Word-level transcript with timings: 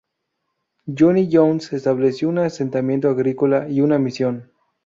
Johnny 0.87 1.29
Jones 1.31 1.71
estableció 1.73 2.27
un 2.29 2.39
asentamiento 2.39 3.07
agrícola 3.07 3.69
y 3.69 3.81
una 3.81 3.99
misión. 3.99 4.49